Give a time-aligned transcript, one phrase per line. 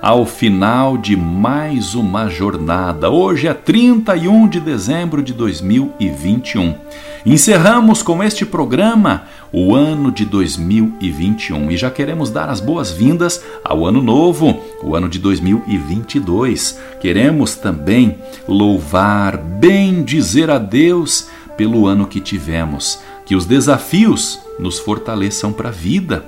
[0.00, 3.10] ao final de mais uma jornada.
[3.10, 6.74] Hoje é 31 de dezembro de 2021.
[7.26, 13.84] Encerramos com este programa o ano de 2021 e já queremos dar as boas-vindas ao
[13.84, 16.78] ano novo, o ano de 2022.
[16.98, 18.16] Queremos também
[18.48, 25.68] louvar, bem dizer a Deus pelo ano que tivemos, que os desafios nos fortaleçam para
[25.68, 26.24] a vida,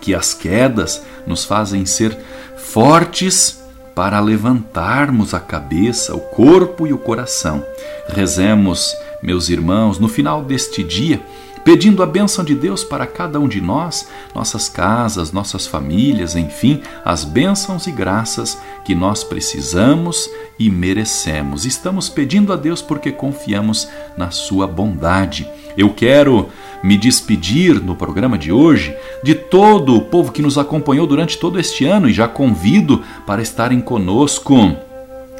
[0.00, 2.16] que as quedas nos fazem ser
[2.56, 3.58] fortes
[3.94, 7.64] para levantarmos a cabeça, o corpo e o coração.
[8.08, 11.20] Rezemos, meus irmãos, no final deste dia,
[11.64, 16.80] pedindo a bênção de Deus para cada um de nós, nossas casas, nossas famílias, enfim,
[17.04, 21.66] as bênçãos e graças que nós precisamos e merecemos.
[21.66, 25.46] Estamos pedindo a Deus porque confiamos na Sua bondade.
[25.78, 26.48] Eu quero
[26.82, 31.58] me despedir no programa de hoje de todo o povo que nos acompanhou durante todo
[31.58, 34.76] este ano e já convido para estarem conosco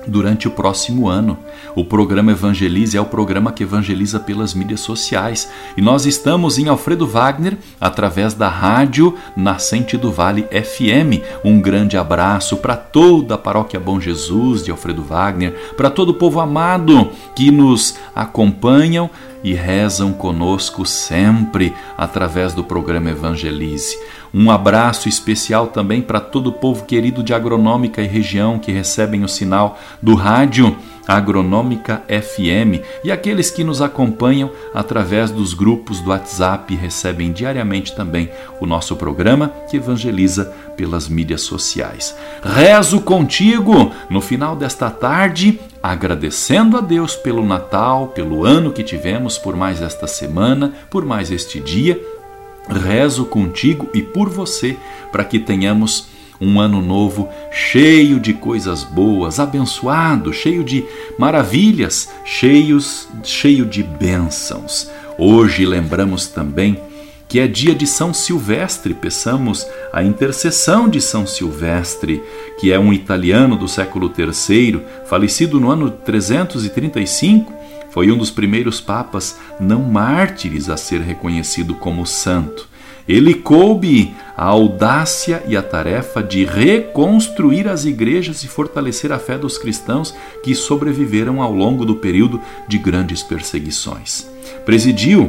[0.07, 1.37] durante o próximo ano.
[1.75, 6.69] O programa Evangelize é o programa que evangeliza pelas mídias sociais e nós estamos em
[6.69, 11.21] Alfredo Wagner através da rádio Nascente do Vale FM.
[11.45, 16.15] Um grande abraço para toda a paróquia Bom Jesus de Alfredo Wagner, para todo o
[16.15, 19.11] povo amado que nos acompanham
[19.43, 23.97] e rezam conosco sempre através do programa Evangelize.
[24.33, 29.25] Um abraço especial também para todo o povo querido de Agronômica e região que recebem
[29.25, 30.77] o sinal do rádio
[31.09, 38.31] Agronômica FM e aqueles que nos acompanham através dos grupos do WhatsApp recebem diariamente também
[38.61, 42.15] o nosso programa que evangeliza pelas mídias sociais.
[42.43, 49.39] Rezo contigo no final desta tarde, agradecendo a Deus pelo Natal, pelo ano que tivemos,
[49.39, 51.99] por mais esta semana, por mais este dia.
[52.69, 54.77] Rezo contigo e por você
[55.11, 60.85] para que tenhamos um ano novo cheio de coisas boas, abençoado, cheio de
[61.19, 64.91] maravilhas, cheios, cheio de bênçãos.
[65.19, 66.81] Hoje lembramos também
[67.29, 72.23] que é dia de São Silvestre, peçamos a intercessão de São Silvestre,
[72.59, 77.53] que é um italiano do século III, falecido no ano 335,
[77.91, 82.69] foi um dos primeiros papas não mártires a ser reconhecido como santo.
[83.07, 89.37] Ele coube a audácia e a tarefa de reconstruir as igrejas e fortalecer a fé
[89.37, 94.31] dos cristãos que sobreviveram ao longo do período de grandes perseguições.
[94.65, 95.29] Presidiu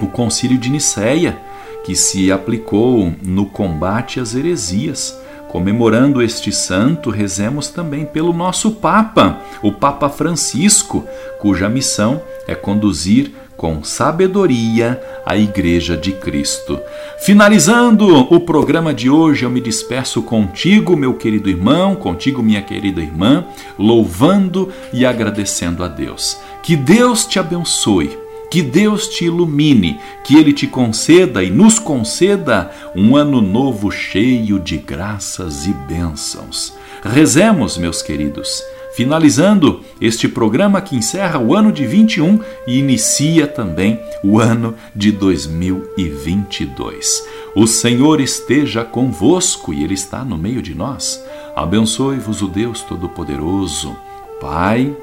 [0.00, 1.38] o Concílio de Nicéia,
[1.84, 5.16] que se aplicou no combate às heresias.
[5.48, 11.04] Comemorando este santo, rezemos também pelo nosso Papa, o Papa Francisco,
[11.38, 13.32] cuja missão é conduzir
[13.64, 16.78] com sabedoria a Igreja de Cristo.
[17.18, 23.00] Finalizando o programa de hoje, eu me despeço contigo, meu querido irmão, contigo, minha querida
[23.00, 23.46] irmã,
[23.78, 26.36] louvando e agradecendo a Deus.
[26.62, 28.18] Que Deus te abençoe.
[28.50, 34.60] Que Deus te ilumine, que Ele te conceda e nos conceda um ano novo cheio
[34.60, 36.74] de graças e bênçãos.
[37.02, 38.62] Rezemos, meus queridos
[38.94, 45.10] finalizando este programa que encerra o ano de 21 e inicia também o ano de
[45.10, 47.26] 2022.
[47.56, 51.24] O Senhor esteja convosco e Ele está no meio de nós.
[51.56, 53.96] Abençoe-vos o Deus Todo-Poderoso,
[54.40, 54.94] Pai,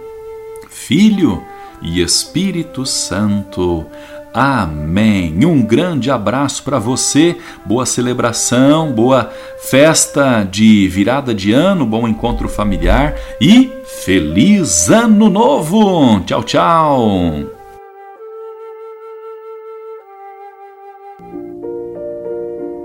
[0.70, 1.44] Filho
[1.82, 3.86] e Espírito Santo.
[4.34, 5.46] Amém.
[5.46, 12.48] Um grande abraço para você, boa celebração, boa festa de virada de ano, bom encontro
[12.48, 16.22] familiar e feliz ano novo.
[16.22, 17.61] Tchau, tchau.